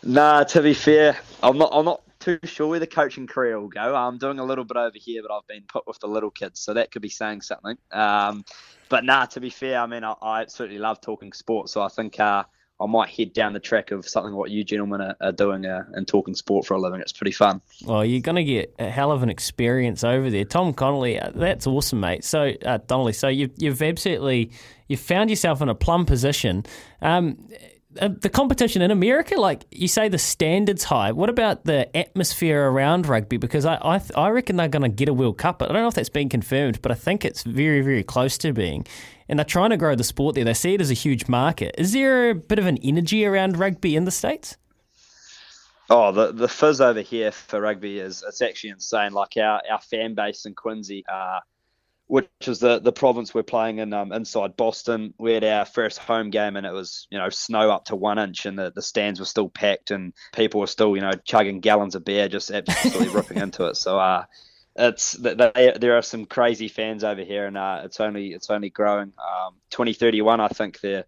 Nah, 0.02 0.44
to 0.44 0.62
be 0.62 0.74
fair, 0.74 1.18
I'm 1.42 1.58
not. 1.58 1.70
I'm 1.72 1.84
not 1.84 2.02
too 2.18 2.38
sure 2.44 2.68
where 2.68 2.80
the 2.80 2.86
coaching 2.86 3.26
career 3.26 3.60
will 3.60 3.68
go. 3.68 3.94
I'm 3.94 4.18
doing 4.18 4.38
a 4.38 4.44
little 4.44 4.64
bit 4.64 4.76
over 4.76 4.96
here, 4.96 5.22
but 5.22 5.34
I've 5.34 5.46
been 5.46 5.64
put 5.68 5.86
with 5.86 5.98
the 6.00 6.06
little 6.06 6.30
kids, 6.30 6.60
so 6.60 6.74
that 6.74 6.90
could 6.90 7.02
be 7.02 7.08
saying 7.08 7.42
something. 7.42 7.76
Um, 7.92 8.44
but 8.88 9.04
nah, 9.04 9.26
to 9.26 9.40
be 9.40 9.50
fair, 9.50 9.80
I 9.80 9.86
mean, 9.86 10.04
I, 10.04 10.14
I 10.22 10.40
absolutely 10.42 10.78
love 10.78 11.00
talking 11.00 11.32
sports, 11.32 11.72
so 11.72 11.82
I 11.82 11.88
think 11.88 12.18
uh, 12.20 12.44
I 12.78 12.86
might 12.86 13.08
head 13.08 13.32
down 13.32 13.54
the 13.54 13.60
track 13.60 13.90
of 13.90 14.06
something 14.06 14.34
what 14.34 14.50
you 14.50 14.62
gentlemen 14.62 15.00
are, 15.00 15.16
are 15.20 15.32
doing 15.32 15.64
uh, 15.64 15.84
and 15.94 16.06
talking 16.06 16.34
sport 16.34 16.66
for 16.66 16.74
a 16.74 16.80
living. 16.80 17.00
It's 17.00 17.12
pretty 17.12 17.32
fun. 17.32 17.62
Well, 17.84 18.04
you're 18.04 18.20
going 18.20 18.36
to 18.36 18.44
get 18.44 18.74
a 18.78 18.90
hell 18.90 19.12
of 19.12 19.22
an 19.22 19.30
experience 19.30 20.04
over 20.04 20.28
there. 20.28 20.44
Tom 20.44 20.74
Connolly, 20.74 21.18
uh, 21.18 21.30
that's 21.34 21.66
awesome, 21.66 22.00
mate. 22.00 22.22
So, 22.24 22.52
uh, 22.64 22.78
Donnelly, 22.86 23.14
so 23.14 23.28
you've, 23.28 23.52
you've 23.56 23.80
absolutely 23.80 24.50
you've 24.88 25.00
found 25.00 25.30
yourself 25.30 25.62
in 25.62 25.68
a 25.70 25.74
plum 25.74 26.04
position. 26.04 26.64
Um, 27.00 27.48
uh, 27.98 28.08
the 28.08 28.28
competition 28.28 28.82
in 28.82 28.90
America, 28.90 29.40
like 29.40 29.64
you 29.70 29.88
say, 29.88 30.10
the 30.10 30.18
standards 30.18 30.84
high. 30.84 31.12
What 31.12 31.30
about 31.30 31.64
the 31.64 31.96
atmosphere 31.96 32.68
around 32.68 33.06
rugby? 33.06 33.38
Because 33.38 33.64
I 33.64 33.76
I, 33.76 34.00
I 34.14 34.28
reckon 34.28 34.56
they're 34.56 34.68
going 34.68 34.82
to 34.82 34.94
get 34.94 35.08
a 35.08 35.14
World 35.14 35.38
Cup. 35.38 35.60
but 35.60 35.70
I 35.70 35.72
don't 35.72 35.82
know 35.82 35.88
if 35.88 35.94
that's 35.94 36.10
been 36.10 36.28
confirmed, 36.28 36.82
but 36.82 36.92
I 36.92 36.94
think 36.94 37.24
it's 37.24 37.42
very 37.42 37.80
very 37.80 38.02
close 38.02 38.36
to 38.38 38.52
being. 38.52 38.86
And 39.28 39.38
they're 39.38 39.44
trying 39.44 39.70
to 39.70 39.76
grow 39.76 39.94
the 39.94 40.04
sport 40.04 40.34
there. 40.34 40.44
They 40.44 40.54
see 40.54 40.74
it 40.74 40.80
as 40.80 40.90
a 40.90 40.94
huge 40.94 41.28
market. 41.28 41.74
Is 41.78 41.92
there 41.92 42.30
a 42.30 42.34
bit 42.34 42.58
of 42.58 42.66
an 42.66 42.78
energy 42.82 43.24
around 43.26 43.56
rugby 43.58 43.96
in 43.96 44.04
the 44.04 44.10
states? 44.10 44.56
Oh, 45.88 46.10
the 46.10 46.32
the 46.32 46.48
fizz 46.48 46.80
over 46.80 47.00
here 47.00 47.30
for 47.30 47.60
rugby 47.60 48.00
is 48.00 48.24
it's 48.26 48.42
actually 48.42 48.70
insane. 48.70 49.12
Like 49.12 49.36
our, 49.36 49.62
our 49.70 49.80
fan 49.80 50.14
base 50.14 50.44
in 50.44 50.54
Quincy, 50.54 51.04
uh, 51.08 51.40
which 52.08 52.28
is 52.46 52.60
the, 52.60 52.78
the 52.78 52.92
province 52.92 53.34
we're 53.34 53.42
playing 53.42 53.78
in 53.78 53.92
um, 53.92 54.12
inside 54.12 54.56
Boston. 54.56 55.14
We 55.18 55.32
had 55.32 55.44
our 55.44 55.64
first 55.64 55.98
home 55.98 56.30
game 56.30 56.56
and 56.56 56.66
it 56.66 56.72
was 56.72 57.06
you 57.10 57.18
know 57.18 57.28
snow 57.28 57.70
up 57.70 57.86
to 57.86 57.96
one 57.96 58.18
inch 58.18 58.46
and 58.46 58.58
the, 58.58 58.72
the 58.74 58.82
stands 58.82 59.20
were 59.20 59.26
still 59.26 59.48
packed 59.48 59.90
and 59.90 60.12
people 60.32 60.60
were 60.60 60.66
still 60.66 60.96
you 60.96 61.02
know 61.02 61.12
chugging 61.24 61.60
gallons 61.60 61.94
of 61.94 62.04
beer 62.04 62.28
just 62.28 62.50
absolutely 62.50 63.08
ripping 63.08 63.38
into 63.42 63.66
it. 63.66 63.76
So 63.76 63.98
uh, 63.98 64.24
it's 64.78 65.12
they, 65.12 65.74
there 65.78 65.96
are 65.96 66.02
some 66.02 66.26
crazy 66.26 66.68
fans 66.68 67.04
over 67.04 67.22
here 67.22 67.46
and 67.46 67.56
uh, 67.56 67.82
it's 67.84 68.00
only 68.00 68.32
it's 68.32 68.50
only 68.50 68.70
growing. 68.70 69.12
Um, 69.18 69.54
2031, 69.70 70.40
I 70.40 70.48
think 70.48 70.80
they're 70.80 71.04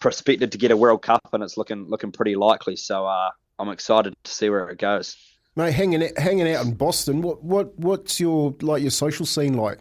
prospected 0.00 0.52
to 0.52 0.58
get 0.58 0.70
a 0.70 0.76
World 0.76 1.02
Cup 1.02 1.28
and 1.32 1.42
it's 1.42 1.56
looking 1.56 1.88
looking 1.88 2.12
pretty 2.12 2.34
likely. 2.34 2.76
So 2.76 3.06
uh, 3.06 3.30
I'm 3.58 3.68
excited 3.68 4.14
to 4.24 4.30
see 4.30 4.50
where 4.50 4.68
it 4.68 4.78
goes. 4.78 5.16
Mate, 5.56 5.72
hanging 5.72 6.02
out, 6.02 6.18
hanging 6.18 6.52
out 6.52 6.66
in 6.66 6.74
Boston. 6.74 7.22
What 7.22 7.42
what 7.44 7.78
what's 7.78 8.18
your 8.18 8.54
like 8.60 8.82
your 8.82 8.90
social 8.90 9.26
scene 9.26 9.54
like? 9.54 9.78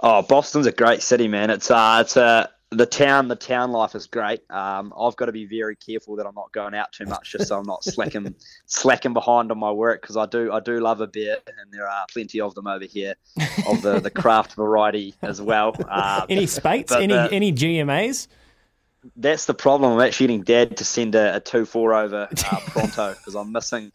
Oh, 0.00 0.22
Boston's 0.22 0.66
a 0.66 0.72
great 0.72 1.02
city, 1.02 1.28
man. 1.28 1.50
It's 1.50 1.70
uh, 1.70 1.98
it's 2.02 2.16
uh, 2.16 2.48
the 2.70 2.86
town. 2.86 3.28
The 3.28 3.36
town 3.36 3.70
life 3.72 3.94
is 3.94 4.06
great. 4.06 4.40
Um, 4.50 4.92
I've 4.98 5.16
got 5.16 5.26
to 5.26 5.32
be 5.32 5.46
very 5.46 5.76
careful 5.76 6.16
that 6.16 6.26
I'm 6.26 6.34
not 6.34 6.52
going 6.52 6.74
out 6.74 6.92
too 6.92 7.06
much, 7.06 7.32
just 7.32 7.48
so 7.48 7.58
I'm 7.58 7.66
not 7.66 7.84
slacking 7.84 8.34
slacking 8.66 9.12
behind 9.12 9.50
on 9.50 9.58
my 9.58 9.70
work 9.70 10.00
because 10.02 10.16
I 10.16 10.26
do 10.26 10.52
I 10.52 10.60
do 10.60 10.80
love 10.80 11.00
a 11.00 11.06
beer, 11.06 11.36
and 11.46 11.72
there 11.72 11.88
are 11.88 12.06
plenty 12.12 12.40
of 12.40 12.54
them 12.54 12.66
over 12.66 12.84
here, 12.84 13.14
of 13.68 13.82
the, 13.82 14.00
the 14.00 14.10
craft 14.10 14.54
variety 14.54 15.14
as 15.22 15.40
well. 15.40 15.74
Uh, 15.88 16.26
Any 16.28 16.46
Speight's? 16.46 16.92
Any 16.92 17.14
the- 17.14 17.28
any 17.32 17.52
GMAs? 17.52 18.28
that's 19.14 19.44
the 19.46 19.54
problem. 19.54 19.92
I'm 19.92 20.00
actually 20.00 20.26
getting 20.26 20.42
Dad 20.42 20.76
to 20.78 20.84
send 20.84 21.14
a, 21.14 21.36
a 21.36 21.40
two 21.40 21.64
four 21.64 21.94
over 21.94 22.22
uh, 22.28 22.60
pronto 22.66 23.12
because 23.14 23.36
I'm 23.36 23.52
missing 23.52 23.92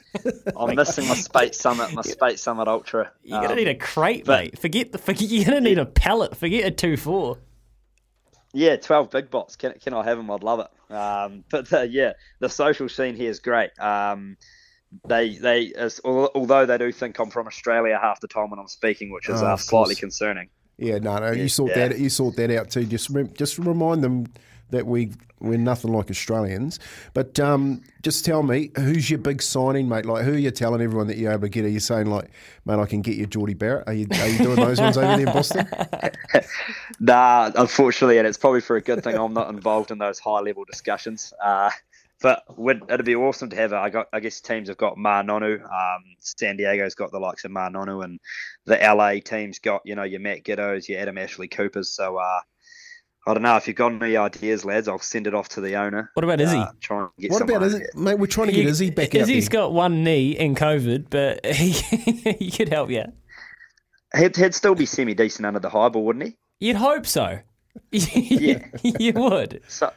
I'm 0.55 0.73
missing 0.73 1.05
my 1.09 1.15
Speight's 1.15 1.59
Summit, 1.59 1.91
my 1.93 2.01
Speight's 2.01 2.41
Summit 2.41 2.69
Ultra. 2.69 3.11
You're 3.21 3.41
gonna 3.41 3.49
Um, 3.51 3.57
need 3.57 3.67
a 3.67 3.75
crate, 3.75 4.23
but- 4.23 4.39
mate. 4.45 4.59
Forget 4.59 4.93
the 4.93 4.97
forget. 4.97 5.23
You're 5.29 5.43
gonna 5.43 5.59
need 5.59 5.79
a 5.79 5.85
pallet. 5.85 6.37
Forget 6.37 6.63
a 6.65 6.71
two 6.71 6.95
four. 6.95 7.37
Yeah, 8.53 8.75
twelve 8.75 9.09
big 9.11 9.29
bots. 9.29 9.55
Can 9.55 9.73
can 9.81 9.93
I 9.93 10.03
have 10.03 10.17
them? 10.17 10.29
I'd 10.29 10.43
love 10.43 10.59
it. 10.59 10.93
Um, 10.93 11.43
but 11.49 11.69
the, 11.69 11.87
yeah, 11.87 12.13
the 12.39 12.49
social 12.49 12.89
scene 12.89 13.15
here 13.15 13.29
is 13.29 13.39
great. 13.39 13.71
Um, 13.79 14.37
they 15.07 15.37
they 15.37 15.71
as, 15.73 16.01
although 16.03 16.65
they 16.65 16.77
do 16.77 16.91
think 16.91 17.17
I'm 17.19 17.29
from 17.29 17.47
Australia 17.47 17.97
half 18.01 18.19
the 18.19 18.27
time 18.27 18.49
when 18.49 18.59
I'm 18.59 18.67
speaking, 18.67 19.11
which 19.11 19.29
is 19.29 19.41
Oh, 19.41 19.47
uh, 19.47 19.57
slightly 19.57 19.95
concerning. 19.95 20.49
Yeah, 20.77 20.97
no, 20.97 21.17
no. 21.19 21.31
You 21.31 21.47
sort 21.47 21.71
yeah. 21.75 21.89
that 21.89 21.99
you 21.99 22.09
sort 22.09 22.35
that 22.37 22.51
out 22.51 22.71
too. 22.71 22.85
Just 22.85 23.09
just 23.33 23.57
remind 23.57 24.03
them 24.03 24.25
that 24.71 24.85
we 24.85 25.11
we're 25.39 25.57
nothing 25.57 25.91
like 25.91 26.09
Australians. 26.09 26.79
But 27.13 27.39
um, 27.39 27.81
just 28.03 28.25
tell 28.25 28.43
me 28.43 28.71
who's 28.75 29.09
your 29.09 29.19
big 29.19 29.41
signing, 29.41 29.89
mate? 29.89 30.05
Like 30.05 30.23
who 30.23 30.33
are 30.33 30.37
you 30.37 30.51
telling 30.51 30.81
everyone 30.81 31.07
that 31.07 31.17
you're 31.17 31.31
able 31.31 31.43
to 31.43 31.49
get? 31.49 31.65
Are 31.65 31.69
you 31.69 31.79
saying 31.79 32.07
like, 32.07 32.29
man, 32.65 32.79
I 32.79 32.85
can 32.85 33.01
get 33.01 33.15
you 33.15 33.25
Jordie 33.25 33.53
Barrett? 33.53 33.87
Are 33.87 33.93
you 33.93 34.07
are 34.11 34.27
you 34.27 34.37
doing 34.37 34.55
those 34.55 34.79
ones 34.79 34.97
over 34.97 35.07
there 35.07 35.19
in 35.19 35.25
Boston? 35.25 35.67
Nah, 36.99 37.51
unfortunately, 37.55 38.19
and 38.19 38.27
it's 38.27 38.37
probably 38.37 38.61
for 38.61 38.75
a 38.75 38.81
good 38.81 39.03
thing 39.03 39.15
I'm 39.15 39.33
not 39.33 39.49
involved 39.49 39.89
in 39.89 39.97
those 39.97 40.19
high 40.19 40.39
level 40.39 40.65
discussions. 40.65 41.33
Uh, 41.43 41.71
but 42.21 42.43
it'd 42.89 43.05
be 43.05 43.15
awesome 43.15 43.49
to 43.49 43.55
have. 43.55 43.73
it. 43.73 43.77
I 43.77 43.89
got, 43.89 44.07
I 44.13 44.19
guess 44.19 44.39
teams 44.39 44.67
have 44.67 44.77
got 44.77 44.97
Ma'a 44.97 45.25
Nonu. 45.25 45.63
Um, 45.63 46.03
San 46.19 46.57
Diego's 46.57 46.93
got 46.93 47.11
the 47.11 47.19
likes 47.19 47.43
of 47.43 47.51
Ma'a 47.51 47.73
Nonu, 47.73 48.03
and 48.03 48.19
the 48.65 48.77
LA 48.77 49.19
team's 49.19 49.57
got 49.57 49.81
you 49.83 49.95
know 49.95 50.03
your 50.03 50.19
Matt 50.19 50.43
Giteaus, 50.43 50.87
your 50.87 50.99
Adam 50.99 51.17
Ashley-Coopers. 51.17 51.89
So 51.89 52.17
uh, 52.17 52.41
I 53.27 53.33
don't 53.35 53.43
know 53.43 53.55
if 53.55 53.67
you've 53.67 53.77
got 53.77 53.93
any 54.01 54.17
ideas, 54.17 54.65
lads. 54.65 54.87
I'll 54.87 54.97
send 54.99 55.27
it 55.27 55.35
off 55.35 55.49
to 55.49 55.61
the 55.61 55.75
owner. 55.75 56.09
What 56.15 56.23
about 56.23 56.41
Izzy? 56.41 56.57
Uh, 56.57 56.71
try 56.79 57.01
and 57.01 57.09
get 57.19 57.31
What 57.31 57.43
about 57.43 57.61
Izzy? 57.63 57.77
here. 57.79 57.89
Mate, 57.95 58.17
we're 58.17 58.25
trying 58.25 58.47
to 58.47 58.53
get 58.53 58.63
You- 58.63 58.69
Izzy 58.69 58.89
back 58.89 59.13
out 59.13 59.21
Izzy's 59.21 59.47
there. 59.49 59.59
got 59.61 59.73
one 59.73 60.03
knee 60.03 60.31
in 60.31 60.55
COVID, 60.55 61.05
but 61.11 61.45
he, 61.55 61.71
he 62.33 62.49
could 62.51 62.69
help 62.69 62.89
you. 62.89 63.03
He'd, 64.15 64.35
he'd 64.35 64.55
still 64.55 64.75
be 64.75 64.85
semi 64.85 65.13
decent 65.13 65.45
under 65.45 65.59
the 65.59 65.69
high 65.69 65.89
ball, 65.89 66.03
wouldn't 66.03 66.25
he? 66.25 66.37
You'd 66.59 66.77
hope 66.77 67.05
so. 67.05 67.39
yeah, 67.91 68.65
you 68.99 69.13
would. 69.13 69.61
So, 69.67 69.91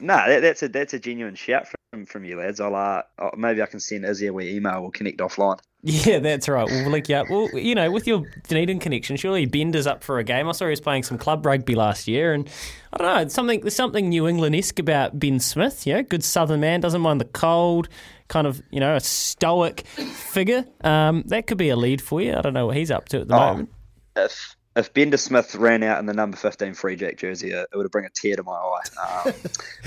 no, 0.00 0.16
that, 0.16 0.40
that's 0.40 0.62
a 0.64 0.68
that's 0.68 0.92
a 0.94 0.98
genuine 0.98 1.36
shout 1.36 1.66
from 1.92 2.04
from 2.06 2.24
you 2.24 2.36
lads. 2.38 2.58
I'll 2.60 2.74
uh, 2.74 3.02
uh, 3.18 3.30
maybe 3.36 3.62
I 3.62 3.66
can 3.66 3.78
send 3.80 4.04
Izzy 4.04 4.26
a 4.26 4.32
wee 4.32 4.56
email. 4.56 4.80
We'll 4.82 4.90
connect 4.90 5.18
offline. 5.18 5.60
Yeah, 5.84 6.20
that's 6.20 6.48
right. 6.48 6.68
We'll 6.68 6.90
link 6.90 7.08
you 7.08 7.16
up. 7.16 7.28
Well, 7.28 7.48
you 7.58 7.74
know, 7.74 7.90
with 7.90 8.06
your 8.06 8.22
Dunedin 8.46 8.78
connection, 8.78 9.16
surely 9.16 9.46
Bender's 9.46 9.86
up 9.86 10.04
for 10.04 10.18
a 10.18 10.24
game. 10.24 10.48
I 10.48 10.52
saw 10.52 10.66
he 10.66 10.70
was 10.70 10.80
playing 10.80 11.02
some 11.02 11.18
club 11.18 11.44
rugby 11.44 11.74
last 11.74 12.06
year, 12.06 12.32
and 12.32 12.48
I 12.92 12.98
don't 12.98 13.06
know, 13.16 13.20
it's 13.22 13.34
something 13.34 13.60
there's 13.62 13.74
something 13.74 14.08
New 14.08 14.28
England 14.28 14.54
esque 14.54 14.78
about 14.78 15.18
Ben 15.18 15.40
Smith. 15.40 15.84
You 15.84 15.94
know, 15.94 16.02
good 16.04 16.22
Southern 16.22 16.60
man, 16.60 16.80
doesn't 16.80 17.00
mind 17.00 17.20
the 17.20 17.24
cold, 17.24 17.88
kind 18.28 18.46
of 18.46 18.62
you 18.70 18.78
know 18.78 18.94
a 18.94 19.00
stoic 19.00 19.80
figure. 19.88 20.64
Um, 20.84 21.24
that 21.26 21.48
could 21.48 21.58
be 21.58 21.70
a 21.70 21.76
lead 21.76 22.00
for 22.00 22.20
you. 22.20 22.34
I 22.36 22.42
don't 22.42 22.54
know 22.54 22.66
what 22.66 22.76
he's 22.76 22.92
up 22.92 23.08
to 23.08 23.22
at 23.22 23.28
the 23.28 23.34
Oh. 23.34 23.38
moment. 23.38 23.70
If 24.14 24.54
if 24.76 24.94
Bender 24.94 25.16
Smith 25.16 25.52
ran 25.56 25.82
out 25.82 25.98
in 25.98 26.06
the 26.06 26.14
number 26.14 26.36
fifteen 26.36 26.74
free 26.74 26.94
jack 26.94 27.16
jersey, 27.16 27.50
it, 27.50 27.66
it 27.72 27.76
would 27.76 27.90
bring 27.90 28.04
a 28.04 28.10
tear 28.10 28.36
to 28.36 28.44
my 28.44 28.52
eye. 28.52 29.24
Um, 29.26 29.32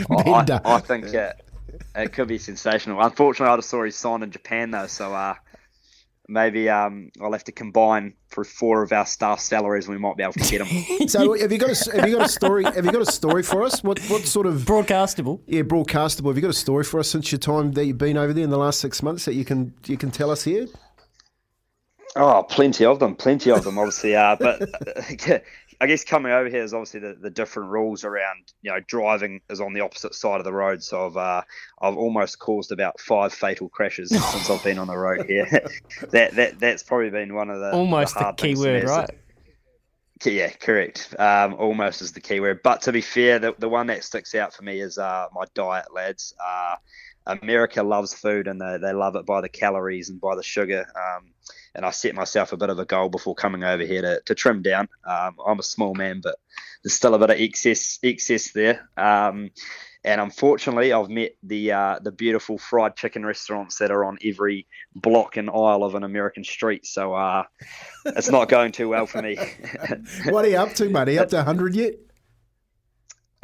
I, 0.18 0.24
Bender. 0.24 0.60
I, 0.66 0.74
I 0.74 0.80
think 0.82 1.06
it, 1.14 1.42
it 1.96 2.12
could 2.12 2.28
be 2.28 2.38
sensational. 2.38 3.02
Unfortunately, 3.02 3.54
I 3.54 3.56
just 3.56 3.70
saw 3.70 3.82
he 3.84 3.92
signed 3.92 4.24
in 4.24 4.32
Japan 4.32 4.72
though, 4.72 4.88
so 4.88 5.14
uh, 5.14 5.36
maybe 6.28 6.70
um, 6.70 7.12
I'll 7.22 7.32
have 7.32 7.44
to 7.46 7.52
combine 7.52 8.14
for 8.30 8.44
four 8.44 8.82
of 8.84 8.92
our 8.92 9.06
staff 9.06 9.40
salaries. 9.40 9.86
and 9.86 9.96
We 9.96 10.00
might 10.00 10.18
be 10.18 10.24
able 10.24 10.34
to 10.34 10.40
get 10.40 10.60
them. 10.60 11.08
So 11.08 11.38
have 11.40 11.52
you 11.52 11.58
got 11.58 11.70
a 11.70 11.92
have 11.96 12.10
you 12.10 12.16
got 12.18 12.26
a 12.26 12.30
story? 12.30 12.64
Have 12.64 12.86
you 12.86 12.92
got 12.92 13.02
a 13.02 13.12
story 13.12 13.44
for 13.44 13.64
us? 13.64 13.84
What 13.84 14.00
what 14.10 14.24
sort 14.24 14.48
of 14.48 14.62
Broadcastable. 14.62 15.42
yeah 15.46 15.62
broadcastable? 15.62 16.28
Have 16.28 16.36
you 16.38 16.42
got 16.42 16.50
a 16.50 16.54
story 16.54 16.84
for 16.84 17.00
us 17.00 17.10
since 17.10 17.32
your 17.32 17.40
time 17.40 17.72
that 17.74 17.86
you've 17.86 17.98
been 17.98 18.18
over 18.18 18.34
there 18.34 18.44
in 18.44 18.50
the 18.50 18.58
last 18.58 18.80
six 18.80 19.02
months 19.04 19.26
that 19.26 19.34
you 19.36 19.46
can 19.46 19.74
you 19.86 19.98
can 19.98 20.12
tell 20.12 20.30
us 20.32 20.44
here? 20.44 20.68
Oh, 22.18 22.44
plenty 22.44 22.86
of 22.86 23.00
them, 23.00 23.14
plenty 23.16 23.52
of 23.52 23.66
them, 23.66 23.78
obviously. 23.78 24.16
Uh, 24.16 24.38
but 24.40 24.70
I 25.82 25.88
guess 25.88 26.04
coming 26.04 26.32
over 26.32 26.50
here 26.50 26.64
is 26.64 26.74
obviously 26.74 27.02
the, 27.02 27.18
the 27.20 27.30
different 27.30 27.70
rules 27.70 28.04
around, 28.04 28.54
you 28.62 28.72
know, 28.72 28.80
driving 28.88 29.42
is 29.50 29.62
on 29.62 29.74
the 29.74 29.82
opposite 29.82 30.16
side 30.16 30.40
of 30.40 30.44
the 30.44 30.54
road. 30.54 30.84
So 30.84 31.08
I've 31.08 31.18
uh, 31.18 31.42
I've 31.82 31.98
almost 31.98 32.40
caused 32.40 32.72
about 32.72 33.00
five 33.00 33.34
fatal 33.34 33.70
crashes 33.70 34.10
since 34.32 34.50
I've 34.50 34.64
been 34.64 34.80
on 34.80 34.88
the 34.88 34.98
road 34.98 35.26
here. 35.28 35.46
that 36.12 36.36
that 36.36 36.60
that's 36.60 36.84
probably 36.84 37.10
been 37.10 37.34
one 37.34 37.50
of 37.50 37.60
the 37.60 37.72
Almost 37.72 38.16
the 38.16 38.32
the 38.32 38.34
key 38.34 38.56
word, 38.56 38.84
right? 38.86 39.10
yeah, 40.24 40.50
correct. 40.50 41.14
Um, 41.20 41.56
almost 41.56 42.02
is 42.02 42.14
the 42.14 42.22
key 42.22 42.40
word. 42.40 42.62
But 42.64 42.82
to 42.84 42.92
be 42.92 43.02
fair, 43.02 43.40
the, 43.40 43.54
the 43.58 43.70
one 43.70 43.88
that 43.88 44.04
sticks 44.04 44.34
out 44.34 44.54
for 44.54 44.64
me 44.64 44.80
is 44.80 44.98
uh, 44.98 45.28
my 45.34 45.46
diet, 45.54 45.94
lads. 45.94 46.34
Uh, 46.44 46.76
America 47.28 47.84
loves 47.84 48.14
food 48.14 48.48
and 48.48 48.62
they, 48.62 48.78
they 48.78 48.94
love 48.94 49.16
it 49.16 49.26
by 49.26 49.42
the 49.42 49.50
calories 49.50 50.10
and 50.10 50.22
by 50.22 50.36
the 50.36 50.44
sugar. 50.44 50.86
Um, 50.96 51.32
and 51.74 51.86
I 51.86 51.92
set 51.92 52.16
myself 52.16 52.54
a 52.54 52.58
bit 52.58 52.70
of 52.70 52.80
a 52.80 52.86
goal 52.86 53.10
before 53.10 53.36
coming 53.36 53.64
over 53.64 53.84
here 53.84 54.02
to, 54.02 54.22
to 54.26 54.36
trim 54.36 54.62
down. 54.62 54.88
Um, 55.06 55.36
I'm 55.46 55.60
a 55.60 55.64
small 55.64 55.94
man, 55.94 56.22
but 56.24 56.36
there's 56.84 56.94
still 56.94 57.16
a 57.16 57.20
bit 57.20 57.32
of 57.32 57.40
excess 57.40 58.00
excess 58.04 58.52
there. 58.52 58.88
Um, 58.96 59.52
and 60.06 60.22
unfortunately, 60.22 60.94
I've 60.94 61.10
met 61.10 61.32
the 61.42 61.72
uh, 61.72 62.00
the 62.00 62.12
beautiful 62.12 62.60
fried 62.60 62.96
chicken 62.96 63.26
restaurants 63.26 63.80
that 63.80 63.90
are 63.90 64.06
on 64.06 64.20
every 64.24 64.68
block 64.94 65.36
and 65.36 65.50
aisle 65.50 65.84
of 65.84 65.96
an 65.96 66.04
American 66.04 66.44
street. 66.44 66.86
So 66.86 67.16
uh, 67.16 67.44
it's 68.06 68.30
not 68.30 68.48
going 68.48 68.72
too 68.72 68.88
well 68.88 69.08
for 69.08 69.22
me. 69.22 69.38
What 70.26 70.46
are 70.46 70.50
you 70.50 70.58
up 70.58 70.74
to, 70.76 70.90
mate? 70.90 71.18
Up 71.18 71.30
to 71.30 71.44
hundred 71.44 71.76
yet? 71.76 71.96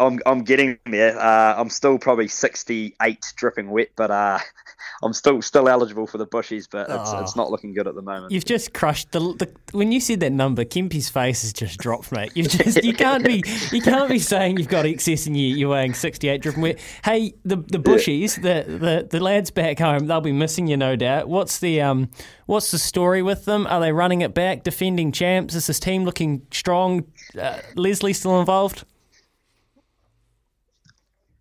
I'm 0.05 0.19
I'm 0.25 0.43
getting 0.43 0.77
there. 0.85 1.17
Uh, 1.19 1.55
I'm 1.57 1.69
still 1.69 1.97
probably 1.97 2.27
68 2.27 3.33
dripping 3.35 3.69
wet, 3.69 3.89
but 3.95 4.09
uh, 4.11 4.39
I'm 5.03 5.13
still 5.13 5.41
still 5.41 5.67
eligible 5.69 6.07
for 6.07 6.17
the 6.17 6.27
bushies, 6.27 6.67
but 6.69 6.89
it's, 6.89 7.09
Oh. 7.13 7.19
it's 7.21 7.35
not 7.35 7.49
looking 7.51 7.73
good 7.73 7.87
at 7.87 7.95
the 7.95 8.01
moment. 8.01 8.31
You've 8.31 8.45
just 8.45 8.73
crushed 8.73 9.11
the, 9.11 9.19
the 9.19 9.51
when 9.71 9.91
you 9.91 9.99
said 9.99 10.19
that 10.21 10.31
number, 10.31 10.63
Kimpy's 10.65 11.09
face 11.09 11.41
has 11.43 11.53
just 11.53 11.79
dropped, 11.79 12.11
mate. 12.11 12.31
You 12.35 12.43
just 12.43 12.83
you 12.83 12.93
can't 12.93 13.23
be 13.23 13.43
you 13.71 13.81
can't 13.81 14.09
be 14.09 14.19
saying 14.19 14.57
you've 14.57 14.67
got 14.67 14.85
excess 14.85 15.25
and 15.27 15.37
you, 15.37 15.55
you're 15.55 15.69
weighing 15.69 15.93
sixty 15.93 16.27
eight 16.29 16.41
dripping 16.41 16.61
wet. 16.61 16.79
Hey, 17.03 17.33
the 17.45 17.57
the 17.57 17.79
bushies, 17.79 18.35
the, 18.41 18.69
the 18.77 19.07
the 19.09 19.19
lads 19.19 19.51
back 19.51 19.79
home, 19.79 20.07
they'll 20.07 20.21
be 20.21 20.31
missing 20.31 20.67
you, 20.67 20.77
no 20.77 20.95
doubt. 20.95 21.27
What's 21.29 21.59
the 21.59 21.81
um 21.81 22.09
what's 22.47 22.71
the 22.71 22.79
story 22.79 23.21
with 23.21 23.45
them? 23.45 23.67
Are 23.67 23.79
they 23.79 23.91
running 23.91 24.21
it 24.21 24.33
back, 24.33 24.63
defending 24.63 25.11
champs? 25.11 25.55
Is 25.55 25.67
this 25.67 25.79
team 25.79 26.05
looking 26.05 26.41
strong? 26.51 27.05
Uh, 27.39 27.59
Leslie 27.75 28.13
still 28.13 28.39
involved? 28.39 28.83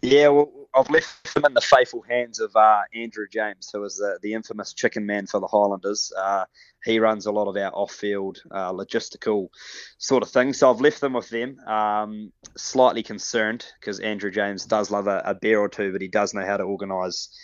Yeah, 0.02 0.28
well, 0.28 0.50
I've 0.75 0.88
left 0.88 1.35
them 1.35 1.45
in 1.45 1.52
the 1.52 1.61
faithful 1.61 2.02
hands 2.02 2.40
of 2.40 2.54
uh, 2.57 2.80
Andrew 2.95 3.26
James, 3.30 3.71
who 3.71 3.85
is 3.85 3.97
the, 3.97 4.19
the 4.23 4.35
infamous 4.35 4.73
chicken 4.73 5.04
man 5.04 5.26
for 5.26 5.40
the 5.40 5.47
Highlanders. 5.47 6.12
Uh, 6.16 6.45
he 6.85 6.99
runs 6.99 7.26
a 7.26 7.33
lot 7.33 7.49
of 7.49 7.57
our 7.57 7.71
off-field 7.75 8.38
uh, 8.50 8.73
logistical 8.73 9.49
sort 9.99 10.23
of 10.23 10.30
things. 10.30 10.59
So 10.59 10.71
I've 10.71 10.80
left 10.80 11.00
them 11.00 11.12
with 11.12 11.28
them. 11.28 11.59
Um, 11.66 12.33
slightly 12.57 13.02
concerned 13.02 13.66
because 13.78 14.00
Andrew 14.00 14.30
James 14.30 14.64
does 14.64 14.90
love 14.90 15.07
a, 15.07 15.23
a 15.26 15.35
beer 15.35 15.61
or 15.61 15.69
two, 15.69 15.92
but 15.92 16.00
he 16.00 16.09
does 16.09 16.33
know 16.33 16.47
how 16.47 16.57
to 16.57 16.62
organise, 16.62 17.37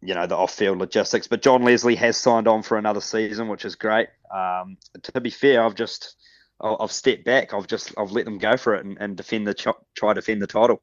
you 0.00 0.14
know, 0.14 0.26
the 0.26 0.36
off-field 0.36 0.78
logistics. 0.78 1.26
But 1.26 1.42
John 1.42 1.64
Leslie 1.64 1.96
has 1.96 2.16
signed 2.16 2.48
on 2.48 2.62
for 2.62 2.78
another 2.78 3.02
season, 3.02 3.48
which 3.48 3.66
is 3.66 3.74
great. 3.74 4.08
Um, 4.34 4.78
to 5.02 5.20
be 5.20 5.30
fair, 5.30 5.62
I've 5.62 5.74
just 5.74 6.16
I've 6.62 6.92
stepped 6.92 7.24
back. 7.24 7.52
I've 7.52 7.66
just 7.66 7.92
I've 7.98 8.12
let 8.12 8.24
them 8.24 8.38
go 8.38 8.56
for 8.56 8.74
it 8.74 8.84
and, 8.84 8.96
and 9.00 9.16
defend 9.16 9.46
the 9.46 9.54
try 9.94 10.12
defend 10.14 10.40
the 10.40 10.46
title. 10.46 10.80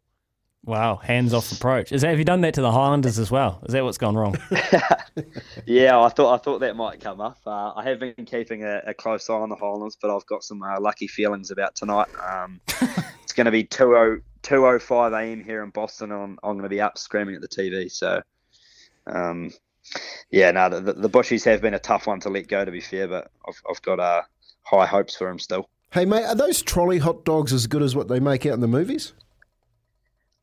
Wow, 0.65 0.97
hands 0.97 1.33
off 1.33 1.51
approach. 1.51 1.91
Is 1.91 2.01
that 2.01 2.09
have 2.09 2.19
you 2.19 2.25
done 2.25 2.41
that 2.41 2.55
to 2.55 2.61
the 2.61 2.71
Highlanders 2.71 3.19
as 3.19 3.31
well? 3.31 3.61
Is 3.65 3.73
that 3.73 3.83
what's 3.83 3.97
gone 3.97 4.15
wrong? 4.15 4.37
Yeah, 5.65 5.99
I 5.99 6.09
thought 6.09 6.33
I 6.33 6.37
thought 6.37 6.59
that 6.59 6.75
might 6.75 7.01
come 7.01 7.19
up. 7.19 7.39
Uh, 7.45 7.73
I 7.75 7.83
have 7.83 7.99
been 7.99 8.13
keeping 8.25 8.63
a, 8.63 8.81
a 8.87 8.93
close 8.93 9.29
eye 9.29 9.33
on 9.33 9.49
the 9.49 9.55
Highlanders, 9.55 9.97
but 10.01 10.15
I've 10.15 10.25
got 10.25 10.43
some 10.43 10.61
uh, 10.63 10.79
lucky 10.79 11.07
feelings 11.07 11.51
about 11.51 11.75
tonight. 11.75 12.07
Um, 12.23 12.61
it's 13.23 13.33
going 13.33 13.45
to 13.45 13.51
be 13.51 13.63
2 13.63 14.21
2.05 14.43 15.21
a.m. 15.21 15.43
here 15.43 15.63
in 15.63 15.71
Boston, 15.71 16.11
and 16.11 16.21
I'm, 16.21 16.39
I'm 16.43 16.53
going 16.53 16.63
to 16.63 16.69
be 16.69 16.79
up 16.79 16.97
screaming 16.97 17.35
at 17.35 17.41
the 17.41 17.47
TV. 17.47 17.91
So, 17.91 18.21
um, 19.07 19.51
yeah, 20.31 20.51
no, 20.51 20.69
the, 20.69 20.93
the 20.93 21.09
Bushies 21.09 21.43
have 21.45 21.61
been 21.61 21.73
a 21.73 21.79
tough 21.79 22.07
one 22.07 22.19
to 22.21 22.29
let 22.29 22.47
go, 22.47 22.63
to 22.63 22.71
be 22.71 22.81
fair, 22.81 23.07
but 23.07 23.29
I've, 23.47 23.61
I've 23.69 23.81
got 23.81 23.99
uh, 23.99 24.21
high 24.63 24.85
hopes 24.85 25.17
for 25.17 25.27
them 25.27 25.39
still. 25.39 25.69
Hey, 25.91 26.05
mate, 26.05 26.25
are 26.25 26.35
those 26.35 26.61
trolley 26.61 26.99
hot 26.99 27.25
dogs 27.25 27.51
as 27.51 27.67
good 27.67 27.81
as 27.81 27.95
what 27.95 28.07
they 28.07 28.19
make 28.19 28.45
out 28.45 28.53
in 28.53 28.61
the 28.61 28.67
movies? 28.67 29.13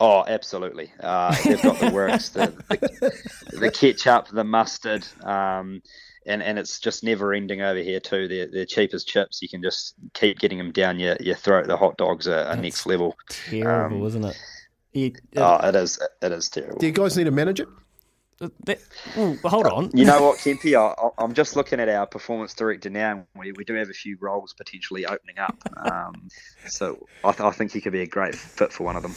Oh, 0.04 0.24
absolutely. 0.26 0.92
Uh, 1.00 1.34
they've 1.44 1.62
got 1.62 1.78
the 1.80 1.90
works, 1.90 2.28
the, 2.30 2.46
the, 2.68 3.58
the 3.58 3.70
ketchup, 3.70 4.28
the 4.28 4.44
mustard, 4.44 5.06
um, 5.22 5.80
and, 6.26 6.42
and 6.42 6.58
it's 6.58 6.78
just 6.78 7.02
never 7.04 7.32
ending 7.32 7.62
over 7.62 7.78
here 7.80 8.00
too. 8.00 8.28
They're, 8.28 8.48
they're 8.50 8.66
cheap 8.66 8.92
as 8.92 9.04
chips. 9.04 9.40
You 9.40 9.48
can 9.48 9.62
just 9.62 9.94
keep 10.12 10.38
getting 10.38 10.58
them 10.58 10.72
down 10.72 10.98
your, 10.98 11.16
your 11.20 11.36
throat. 11.36 11.66
The 11.66 11.76
hot 11.76 11.96
dogs 11.96 12.28
are, 12.28 12.44
are 12.44 12.56
next 12.56 12.84
level. 12.86 13.16
Terrible, 13.30 14.00
Um, 14.02 14.06
isn't 14.06 14.24
it? 14.24 14.38
You, 14.92 15.12
Oh, 15.36 15.56
it 15.68 15.74
is. 15.74 15.98
It 16.22 16.32
is 16.32 16.48
terrible. 16.50 16.78
Do 16.78 16.86
you 16.86 16.92
guys 16.92 17.16
need 17.16 17.26
a 17.26 17.30
manager? 17.32 17.66
That, 18.64 18.80
ooh, 19.16 19.38
hold 19.44 19.66
on. 19.66 19.90
You 19.94 20.04
know 20.04 20.22
what, 20.22 20.38
Kempy? 20.38 20.74
I, 20.78 20.92
I- 21.00 21.24
I'm 21.24 21.34
just 21.34 21.56
looking 21.56 21.80
at 21.80 21.88
our 21.88 22.06
performance 22.06 22.52
director 22.54 22.90
now. 22.90 23.10
and 23.12 23.24
We, 23.36 23.52
we 23.52 23.64
do 23.64 23.74
have 23.74 23.88
a 23.88 23.92
few 23.94 24.16
roles 24.20 24.52
potentially 24.52 25.06
opening 25.06 25.38
up. 25.38 25.56
Um, 25.76 26.28
so 26.66 27.06
I, 27.22 27.30
th- 27.32 27.40
I 27.40 27.50
think 27.52 27.72
he 27.72 27.80
could 27.80 27.92
be 27.92 28.00
a 28.02 28.06
great 28.06 28.34
fit 28.34 28.72
for 28.72 28.84
one 28.84 28.96
of 28.96 29.02
them. 29.02 29.14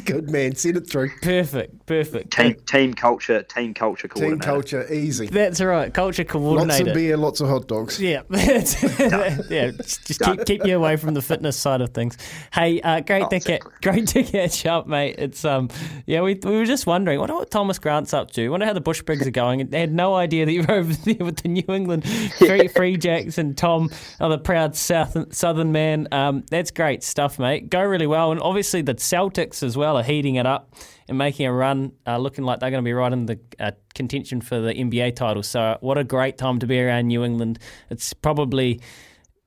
Good 0.04 0.30
man, 0.30 0.54
send 0.56 0.76
it 0.76 0.88
through. 0.90 1.10
Perfect, 1.22 1.86
perfect. 1.86 2.32
Team, 2.32 2.56
team 2.66 2.94
culture, 2.94 3.42
team 3.42 3.74
culture 3.74 4.08
Team 4.08 4.38
culture, 4.38 4.92
easy. 4.92 5.26
That's 5.26 5.60
right. 5.60 5.92
Culture 5.92 6.24
coordinator. 6.24 6.84
Lots 6.84 6.88
of 6.88 6.94
beer, 6.94 7.16
lots 7.16 7.40
of 7.40 7.48
hot 7.48 7.68
dogs. 7.68 8.00
Yeah, 8.00 8.22
yeah. 8.30 9.70
Just, 9.70 10.06
just 10.06 10.20
keep 10.20 10.44
keep 10.44 10.64
you 10.66 10.76
away 10.76 10.96
from 10.96 11.14
the 11.14 11.22
fitness 11.22 11.56
side 11.56 11.80
of 11.80 11.90
things. 11.90 12.16
Hey, 12.52 12.80
uh, 12.80 13.00
great 13.00 13.24
Oh, 13.24 13.28
to 13.28 13.40
ca- 13.40 13.54
exactly. 13.54 13.72
great 13.82 14.08
to 14.08 14.22
catch 14.22 14.66
up, 14.66 14.86
mate. 14.86 15.16
It's 15.18 15.44
um, 15.44 15.68
yeah, 16.06 16.20
we, 16.22 16.34
we 16.34 16.56
were 16.56 16.64
just 16.64 16.86
wondering, 16.86 17.18
wonder 17.18 17.34
what 17.34 17.50
Thomas 17.50 17.78
Grant's 17.78 18.12
up 18.14 18.30
to. 18.32 18.48
I 18.56 18.58
wonder 18.58 18.66
how 18.68 18.72
the 18.72 18.80
Bush 18.80 19.04
Pigs 19.04 19.26
are 19.26 19.30
going. 19.30 19.68
They 19.68 19.80
had 19.80 19.92
no 19.92 20.14
idea 20.14 20.46
that 20.46 20.52
you 20.52 20.62
were 20.62 20.76
over 20.76 20.94
there 20.94 21.26
with 21.26 21.42
the 21.42 21.48
New 21.50 21.66
England 21.68 22.08
Free, 22.38 22.68
free 22.68 22.96
Jacks 22.96 23.36
and 23.36 23.54
Tom, 23.54 23.90
oh, 24.18 24.30
the 24.30 24.38
proud 24.38 24.74
South 24.74 25.34
Southern 25.34 25.72
man. 25.72 26.08
Um, 26.10 26.42
that's 26.50 26.70
great 26.70 27.02
stuff, 27.02 27.38
mate. 27.38 27.68
Go 27.68 27.82
really 27.82 28.06
well, 28.06 28.32
and 28.32 28.40
obviously 28.40 28.80
the 28.80 28.94
Celtics 28.94 29.62
as 29.62 29.76
well 29.76 29.98
are 29.98 30.02
heating 30.02 30.36
it 30.36 30.46
up 30.46 30.74
and 31.06 31.18
making 31.18 31.44
a 31.44 31.52
run, 31.52 31.92
uh, 32.06 32.16
looking 32.16 32.44
like 32.44 32.60
they're 32.60 32.70
going 32.70 32.82
to 32.82 32.88
be 32.88 32.94
right 32.94 33.12
in 33.12 33.26
the 33.26 33.38
uh, 33.60 33.72
contention 33.94 34.40
for 34.40 34.58
the 34.58 34.72
NBA 34.72 35.16
title. 35.16 35.42
So, 35.42 35.76
what 35.82 35.98
a 35.98 36.04
great 36.04 36.38
time 36.38 36.58
to 36.60 36.66
be 36.66 36.80
around 36.80 37.08
New 37.08 37.24
England. 37.24 37.58
It's 37.90 38.14
probably, 38.14 38.80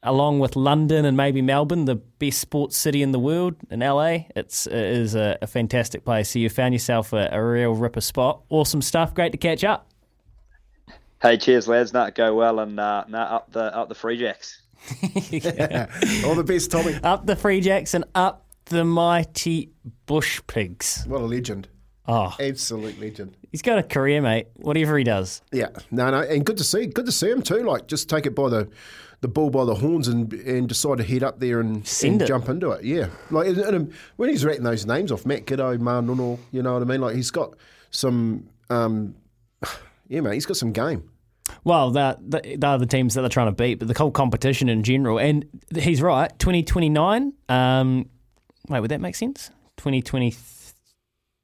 along 0.03 0.39
with 0.39 0.55
London 0.55 1.05
and 1.05 1.17
maybe 1.17 1.41
Melbourne, 1.41 1.85
the 1.85 1.95
best 1.95 2.39
sports 2.39 2.77
city 2.77 3.01
in 3.01 3.11
the 3.11 3.19
world. 3.19 3.55
In 3.69 3.81
LA, 3.81 4.25
it's 4.35 4.67
it 4.67 4.73
is 4.73 5.15
a, 5.15 5.37
a 5.41 5.47
fantastic 5.47 6.05
place. 6.05 6.29
So, 6.29 6.39
you 6.39 6.49
found 6.49 6.73
yourself 6.73 7.13
a, 7.13 7.29
a 7.31 7.43
real 7.43 7.73
ripper 7.73 8.01
spot. 8.01 8.41
Awesome 8.49 8.81
stuff. 8.81 9.13
Great 9.13 9.31
to 9.31 9.37
catch 9.37 9.63
up. 9.63 9.87
Hey, 11.21 11.37
cheers, 11.37 11.67
lads. 11.67 11.91
Not 11.91 12.15
go 12.15 12.33
well, 12.33 12.59
and 12.59 12.79
uh, 12.79 13.03
nah, 13.09 13.35
up 13.35 13.51
the 13.51 13.75
up 13.75 13.89
the 13.89 13.95
Free 13.95 14.17
Jacks. 14.17 14.61
All 16.25 16.35
the 16.35 16.45
best, 16.45 16.71
Tommy. 16.71 16.97
Up 17.03 17.25
the 17.25 17.35
Free 17.35 17.59
Jacks 17.59 17.93
and 17.93 18.05
up 18.15 18.45
the 18.65 18.85
mighty 18.85 19.71
Bush 20.05 20.39
Pigs. 20.47 21.03
What 21.07 21.21
a 21.21 21.25
legend. 21.25 21.67
Oh, 22.11 22.35
Absolute 22.39 22.99
legend. 22.99 23.37
he's 23.51 23.61
got 23.61 23.77
a 23.77 23.83
career, 23.83 24.19
mate. 24.19 24.47
Whatever 24.55 24.97
he 24.97 25.03
does. 25.03 25.43
Yeah, 25.51 25.67
no, 25.91 26.09
no, 26.09 26.21
and 26.21 26.43
good 26.43 26.57
to 26.57 26.63
see, 26.63 26.87
good 26.87 27.05
to 27.05 27.11
see 27.11 27.29
him 27.29 27.43
too. 27.43 27.61
Like, 27.63 27.87
just 27.87 28.09
take 28.09 28.25
it 28.25 28.33
by 28.33 28.49
the, 28.49 28.67
the 29.21 29.27
bull 29.27 29.51
by 29.51 29.63
the 29.65 29.75
horns 29.75 30.07
and 30.07 30.33
and 30.33 30.67
decide 30.67 30.97
to 30.97 31.03
head 31.03 31.21
up 31.21 31.39
there 31.39 31.59
and, 31.59 31.87
and 32.03 32.25
jump 32.25 32.49
into 32.49 32.71
it. 32.71 32.83
Yeah, 32.83 33.09
like 33.29 33.47
and, 33.49 33.57
and 33.59 33.93
when 34.15 34.29
he's 34.29 34.43
rating 34.43 34.63
those 34.63 34.87
names 34.87 35.11
off, 35.11 35.23
Matt 35.25 35.45
Giteau, 35.45 35.77
Marnuno, 35.77 36.39
you 36.51 36.63
know 36.63 36.73
what 36.73 36.81
I 36.81 36.85
mean? 36.85 36.99
Like 37.01 37.15
he's 37.15 37.29
got 37.29 37.53
some, 37.91 38.49
um, 38.71 39.13
yeah, 40.07 40.21
mate, 40.21 40.33
he's 40.33 40.47
got 40.47 40.57
some 40.57 40.71
game. 40.71 41.09
Well, 41.63 41.91
they're, 41.91 42.15
they're 42.21 42.77
the 42.77 42.85
teams 42.87 43.13
that 43.15 43.21
they're 43.21 43.29
trying 43.29 43.47
to 43.47 43.51
beat, 43.55 43.75
but 43.79 43.87
the 43.87 43.95
whole 43.97 44.11
competition 44.11 44.69
in 44.69 44.83
general. 44.83 45.19
And 45.19 45.45
he's 45.75 46.01
right, 46.01 46.31
2029. 46.39 47.33
Um, 47.49 48.09
wait, 48.67 48.79
would 48.79 48.91
that 48.91 49.01
make 49.01 49.15
sense? 49.15 49.49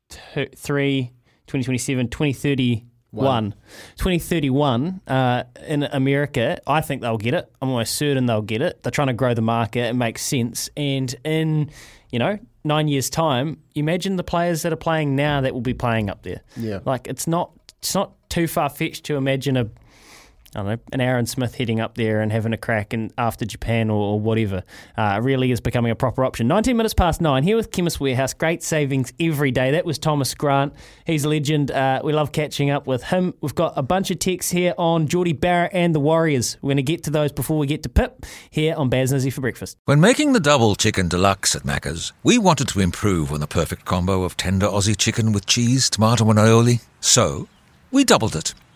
2023, 0.10 1.12
2027, 1.48 2.08
2031. 2.10 3.56
2031 3.96 5.00
uh, 5.08 5.44
in 5.68 5.84
America, 5.84 6.60
I 6.68 6.82
think 6.82 7.02
they'll 7.02 7.18
get 7.18 7.34
it. 7.34 7.50
I'm 7.62 7.70
almost 7.70 7.96
certain 7.96 8.26
they'll 8.26 8.42
get 8.42 8.62
it. 8.62 8.84
They're 8.84 8.92
trying 8.92 9.08
to 9.08 9.14
grow 9.14 9.34
the 9.34 9.42
market. 9.42 9.86
It 9.86 9.94
makes 9.94 10.22
sense. 10.22 10.70
And 10.76 11.16
in, 11.24 11.72
you 12.12 12.20
know, 12.20 12.38
nine 12.66 12.90
years' 12.90 13.10
time, 13.10 13.62
imagine 13.74 14.18
the 14.18 14.24
players 14.24 14.64
that 14.64 14.74
are 14.74 14.78
playing 14.78 15.16
now 15.16 15.40
that 15.40 15.54
will 15.54 15.62
be 15.62 15.74
playing 15.74 16.10
up 16.10 16.24
there. 16.24 16.42
Yeah. 16.58 16.80
Like, 16.84 17.08
it's 17.08 17.26
not, 17.26 17.52
it's 17.80 17.96
not 17.96 18.12
too 18.30 18.48
far 18.48 18.70
fetched 18.70 19.06
to 19.06 19.16
imagine 19.16 19.56
a 19.56 19.70
I 20.56 20.60
don't 20.60 20.68
know, 20.68 20.78
an 20.94 21.02
Aaron 21.02 21.26
Smith 21.26 21.56
heading 21.56 21.82
up 21.82 21.96
there 21.96 22.22
and 22.22 22.32
having 22.32 22.54
a 22.54 22.58
crack 22.58 22.94
in, 22.94 23.12
after 23.18 23.46
Japan 23.46 23.90
or, 23.90 24.14
or 24.14 24.20
whatever. 24.20 24.64
Uh, 24.98 25.20
really 25.22 25.52
is 25.52 25.60
becoming 25.60 25.92
a 25.92 25.96
proper 25.96 26.24
option. 26.24 26.48
19 26.48 26.78
minutes 26.78 26.94
past 26.94 27.20
nine 27.20 27.44
here 27.44 27.58
with 27.58 27.72
Chemist 27.72 28.00
Warehouse. 28.00 28.34
Great 28.34 28.64
savings 28.64 29.12
every 29.20 29.52
day. 29.52 29.72
That 29.72 29.86
was 29.86 30.00
Thomas 30.00 30.34
Grant. 30.34 30.74
He's 31.06 31.26
a 31.26 31.30
legend. 31.30 31.72
Uh, 31.72 32.00
we 32.06 32.14
love 32.14 32.32
catching 32.32 32.70
up 32.70 32.88
with 32.88 33.04
him. 33.04 33.34
We've 33.42 33.54
got 33.54 33.74
a 33.76 33.84
bunch 33.84 34.12
of 34.12 34.20
texts 34.20 34.50
here 34.50 34.74
on 34.78 35.08
Jordie 35.08 35.34
Barrett 35.34 35.74
and 35.74 35.94
the 35.94 36.00
Warriors. 36.00 36.58
We're 36.62 36.70
going 36.70 36.78
to 36.78 36.84
get 36.84 37.04
to 37.04 37.10
those 37.10 37.34
before 37.34 37.58
we 37.58 37.68
get 37.68 37.84
to 37.84 37.90
Pip 37.90 38.26
here 38.50 38.76
on 38.76 38.88
Baz 38.90 39.12
Nizzy 39.12 39.34
for 39.34 39.42
breakfast. 39.42 39.78
When 39.84 40.00
making 40.00 40.32
the 40.32 40.40
double 40.40 40.76
chicken 40.76 41.10
deluxe 41.10 41.54
at 41.56 41.64
Macca's, 41.64 42.14
we 42.24 42.38
wanted 42.38 42.70
to 42.70 42.80
improve 42.80 43.34
on 43.34 43.42
the 43.42 43.48
perfect 43.48 43.84
combo 43.84 44.24
of 44.24 44.38
tender 44.38 44.68
Aussie 44.68 44.96
chicken 44.96 45.34
with 45.34 45.46
cheese, 45.46 45.90
tomato, 45.90 46.30
and 46.30 46.40
aioli. 46.40 46.82
So, 47.02 47.50
we 47.92 48.06
doubled 48.06 48.38
it. 48.38 48.54